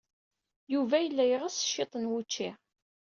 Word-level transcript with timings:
Yuba 0.73 0.95
yella 0.99 1.23
yeɣs 1.27 1.57
cwiṭ 1.71 1.93
n 1.97 2.09
wučči. 2.11 2.49